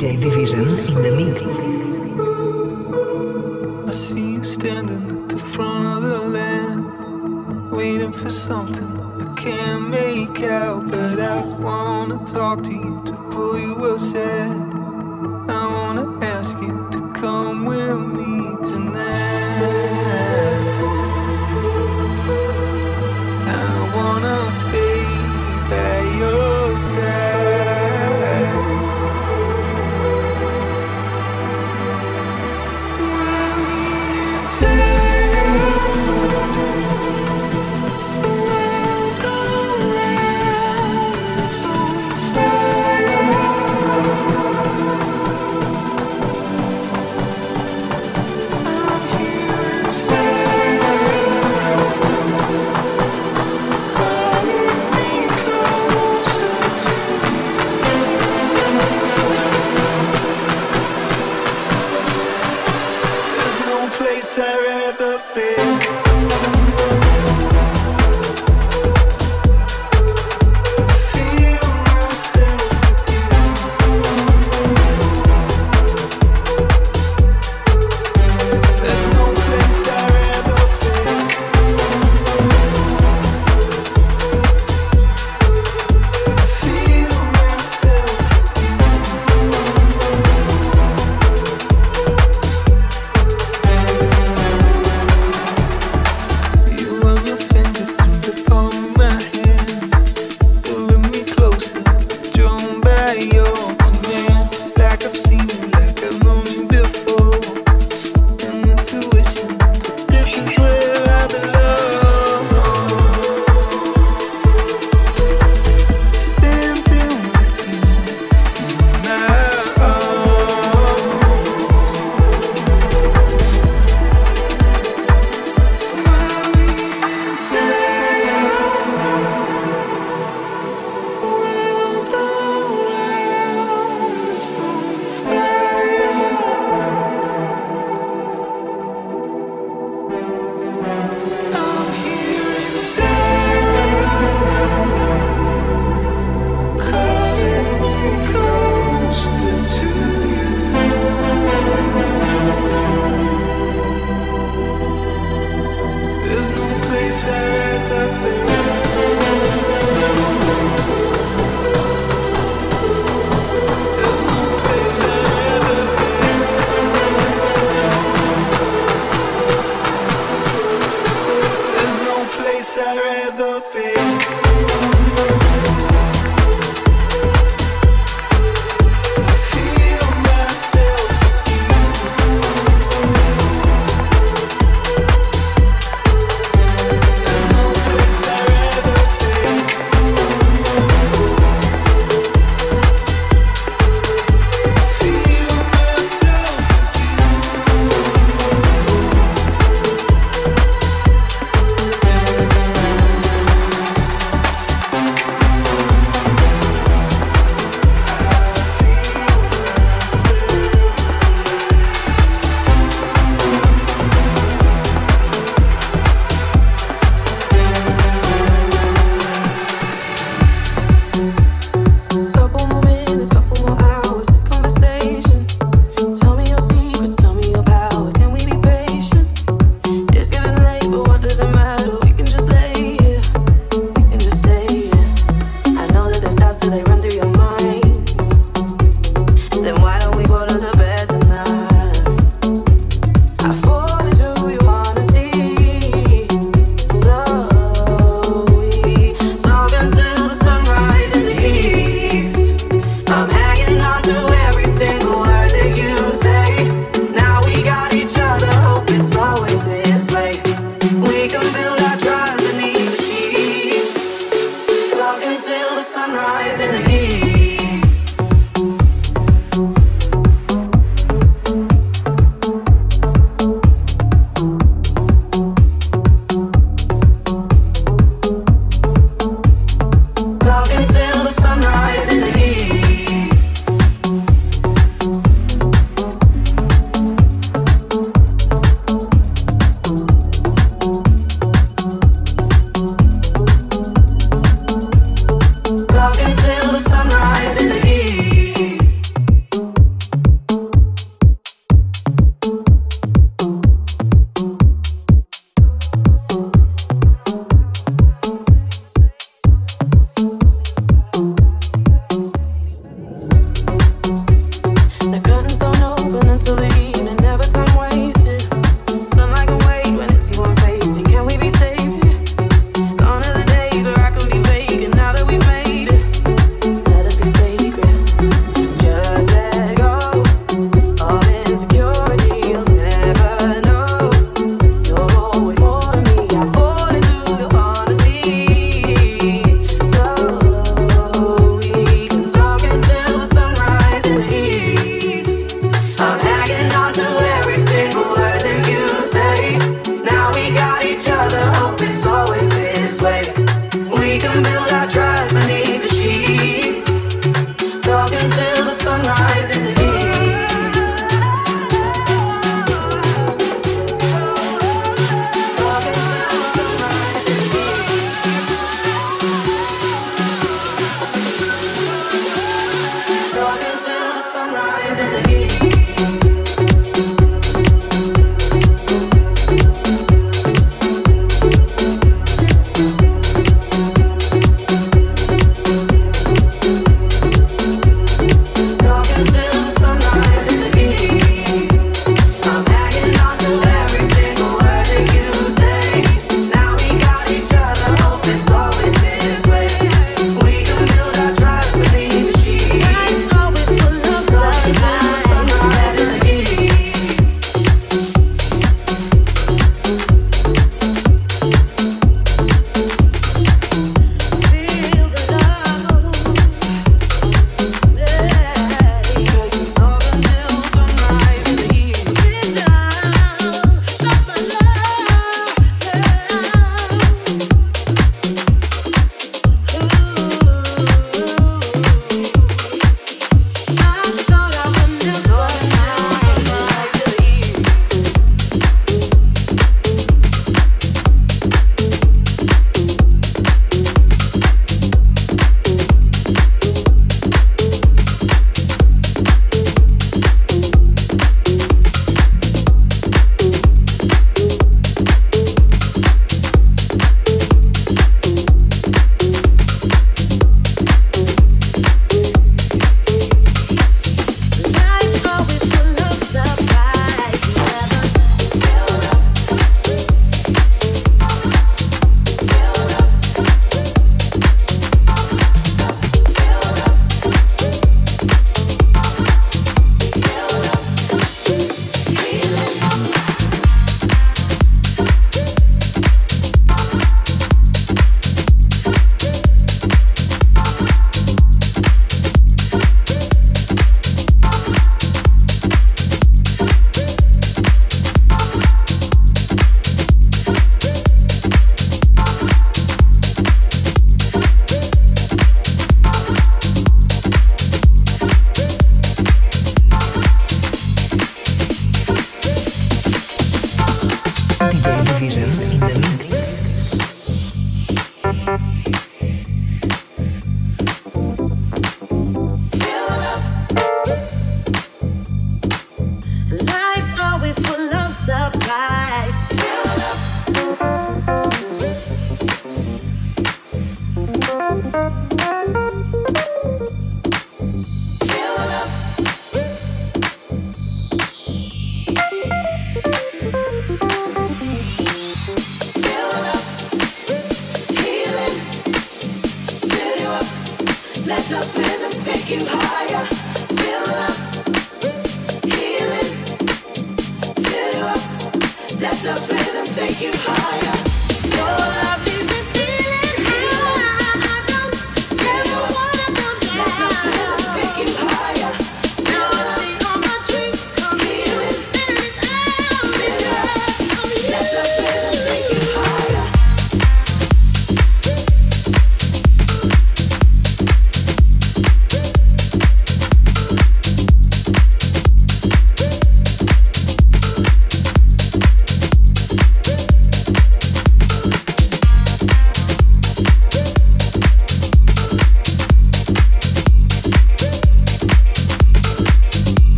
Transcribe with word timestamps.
DJ 0.00 0.18
Division 0.18 0.60
in 0.60 1.02
the 1.02 1.12
mix. 1.12 1.42
I 3.86 3.90
see 3.90 4.32
you 4.32 4.44
standing 4.44 5.10
at 5.10 5.28
the 5.28 5.38
front 5.38 5.84
of 5.84 6.02
the 6.02 6.20
land, 6.20 7.70
waiting 7.70 8.10
for 8.10 8.30
something 8.30 8.98
I 9.20 9.34
can't 9.34 9.90
make 9.90 10.40
out, 10.40 10.90
but 10.90 11.20
I 11.20 11.44
wanna 11.44 12.16
talk 12.24 12.62
to 12.62 12.72
you 12.72 13.02
to 13.04 13.12
pull 13.30 13.58
you 13.58 13.94
aside. 13.94 14.69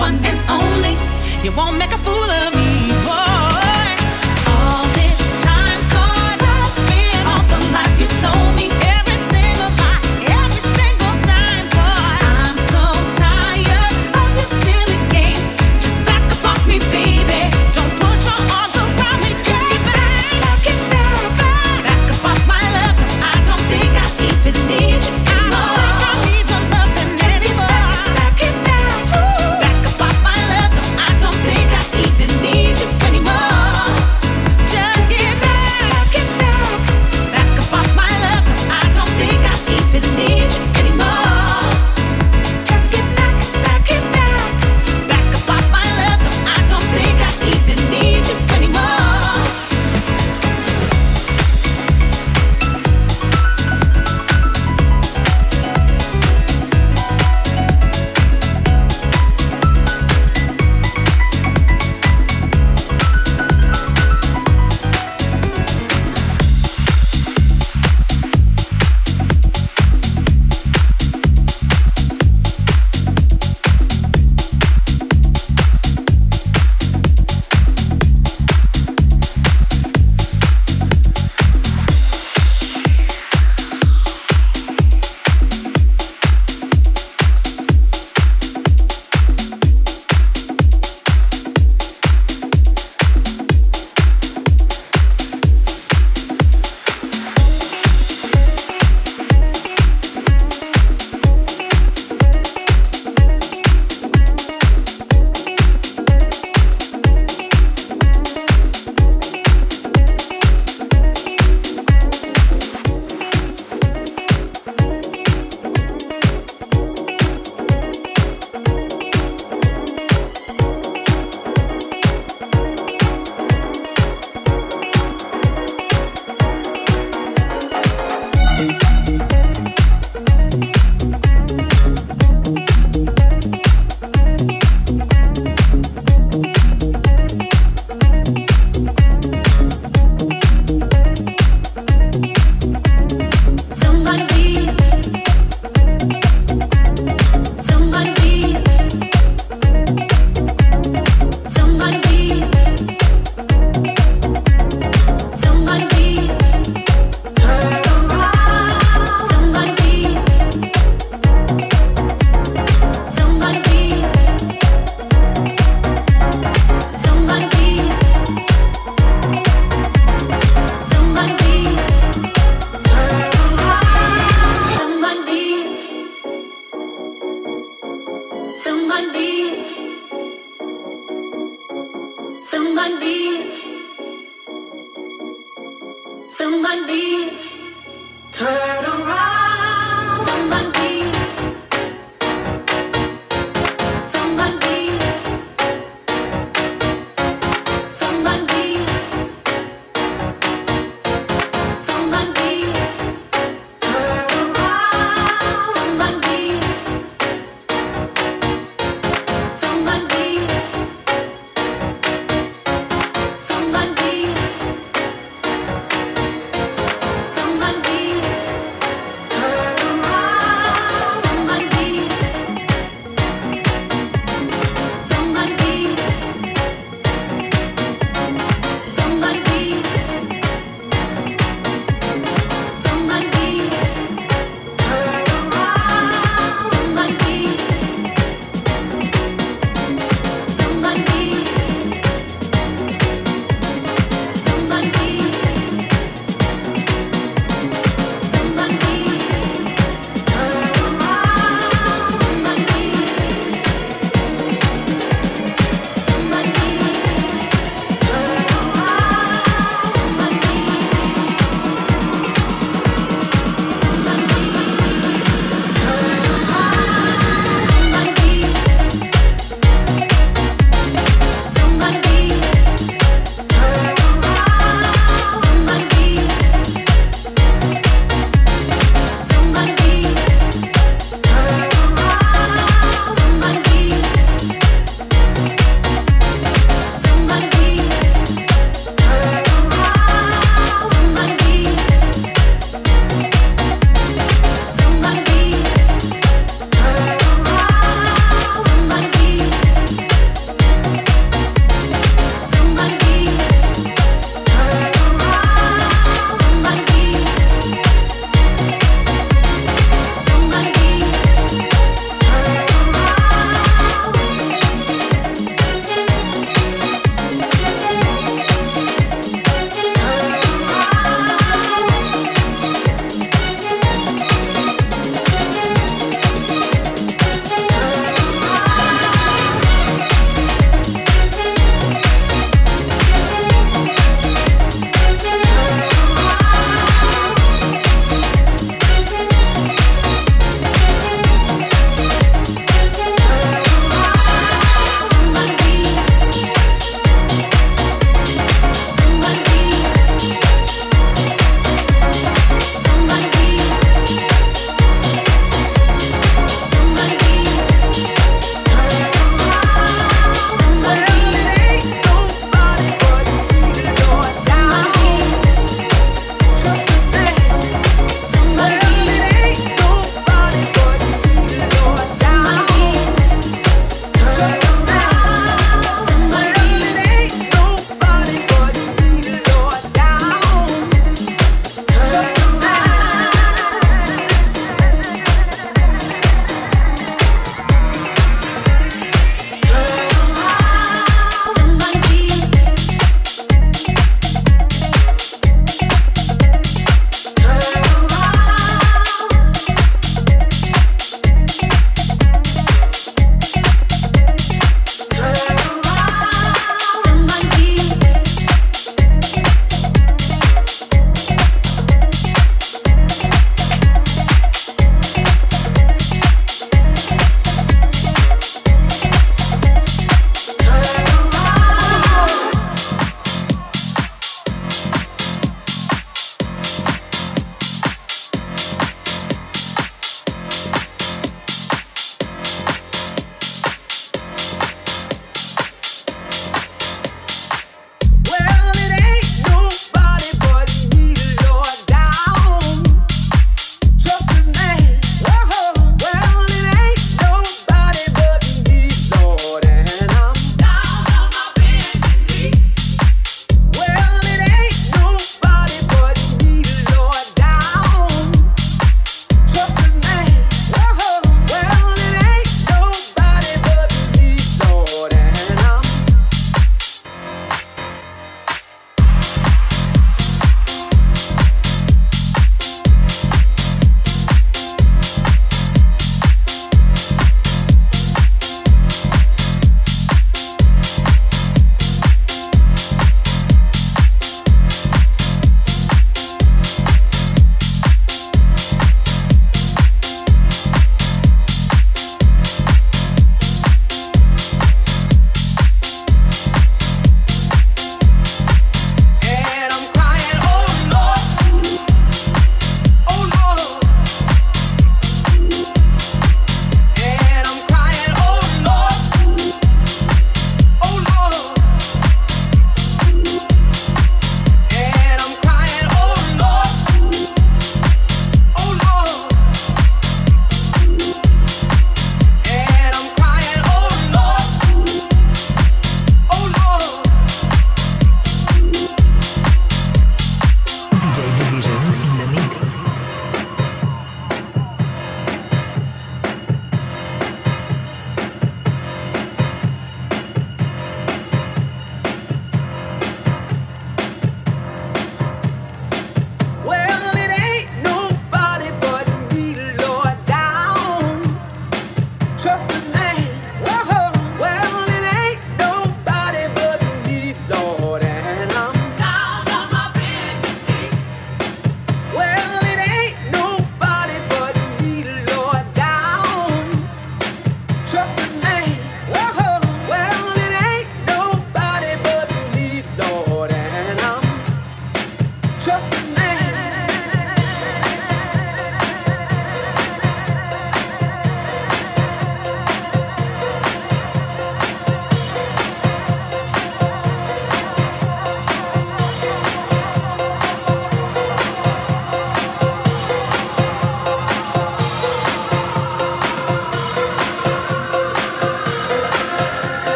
one 0.00 0.18
and 0.24 0.40
only. 0.48 0.96
You 1.44 1.52
won't 1.52 1.76
make 1.76 1.92
a 1.92 1.98
fool 1.98 2.30
of 2.42 2.54
me. 2.54 2.90
Whoa. 3.06 3.29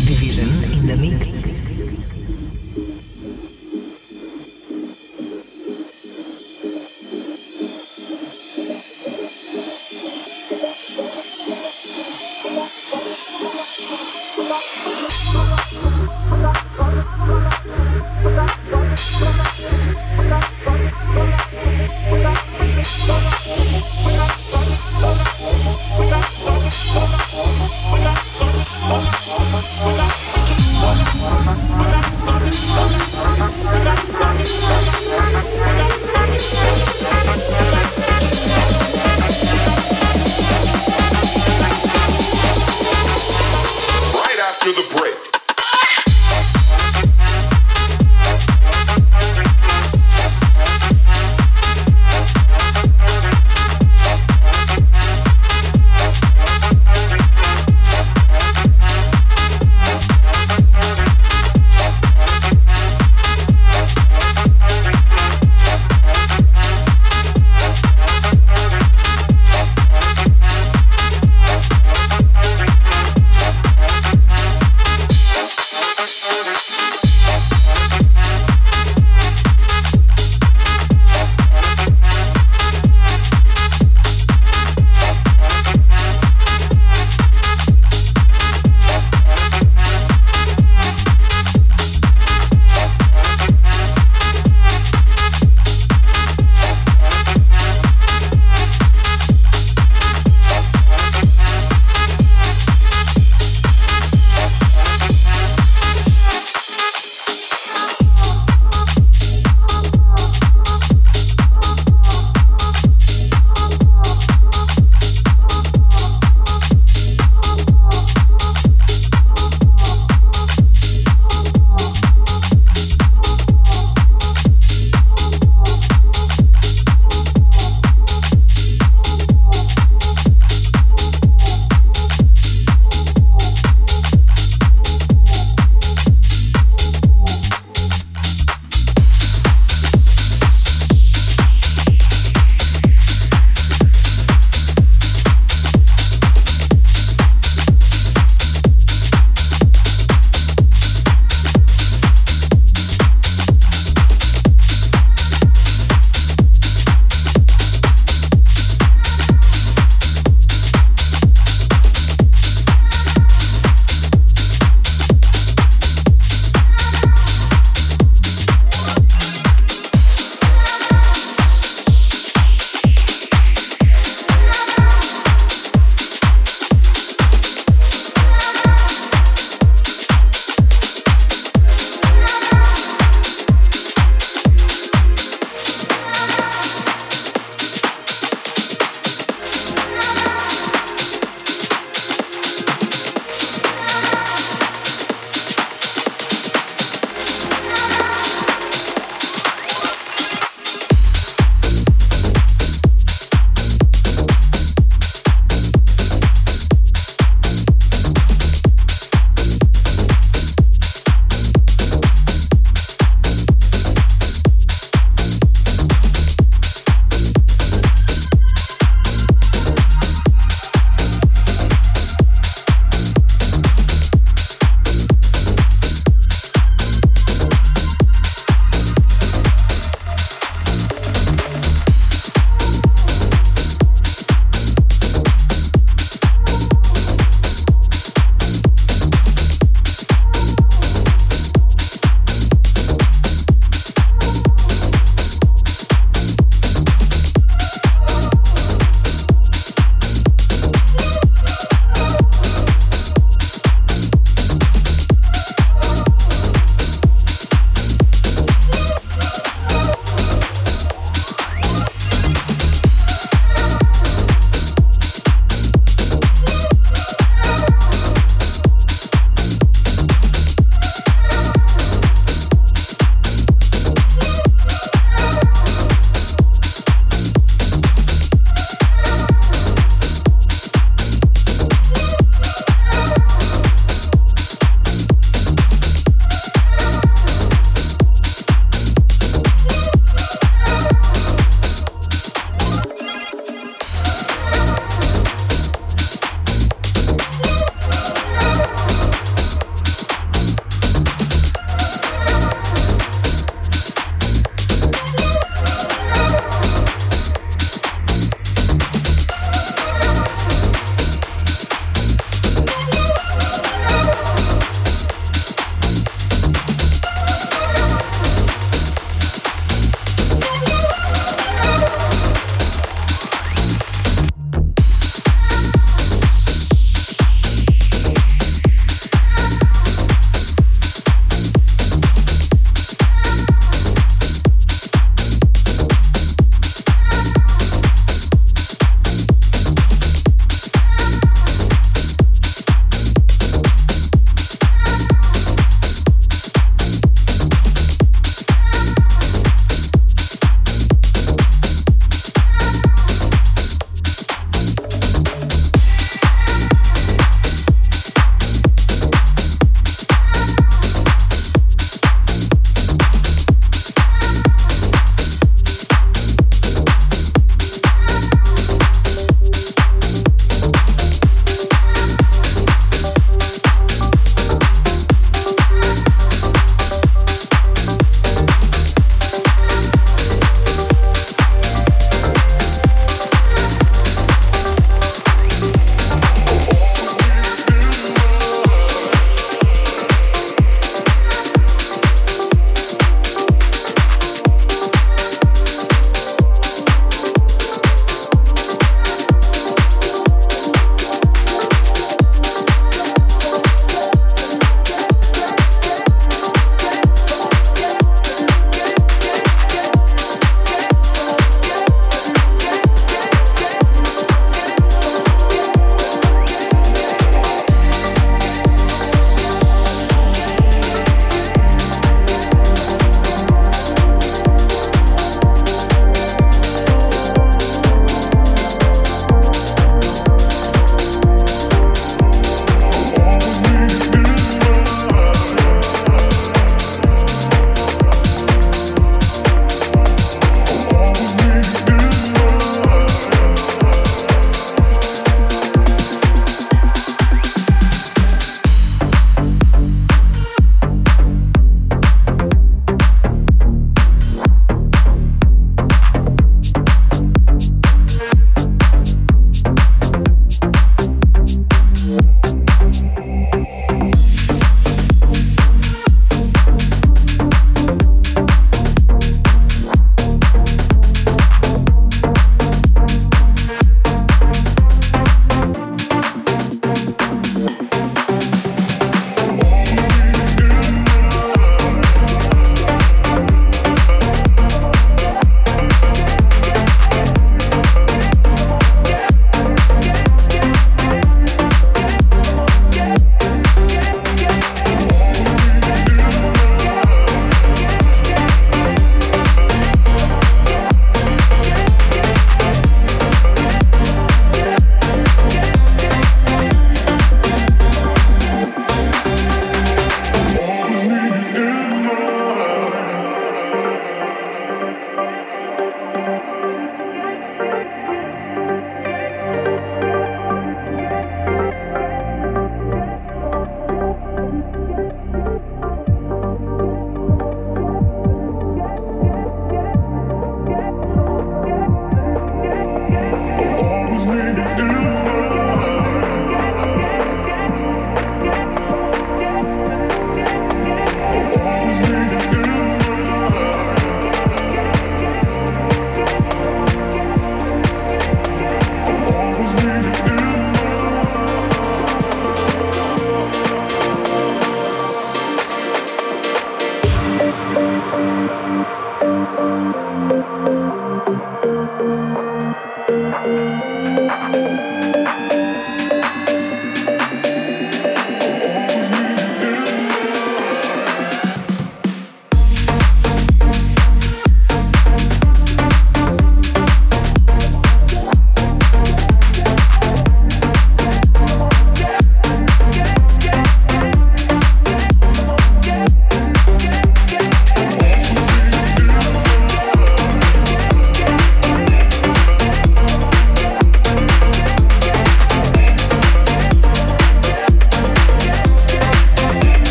Division 0.00 0.48
in 0.72 0.86
the 0.86 0.96
mix. 0.96 1.41